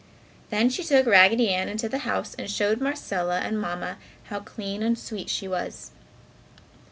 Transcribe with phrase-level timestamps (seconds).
[0.49, 3.97] Then she took Raggedy Ann into the house and showed Marcella and Mamma
[4.29, 5.91] how clean and sweet she was.